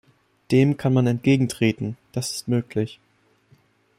Dem 0.49 0.77
kann 0.77 0.93
man 0.95 1.05
entgegentreten, 1.05 1.95
das 2.11 2.31
ist 2.31 2.47
möglich. 2.47 2.99